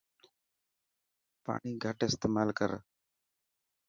پاڻي 1.43 1.71
گهٽ 1.83 1.99
استيمال 2.07 2.49
ڪرن. 2.59 2.81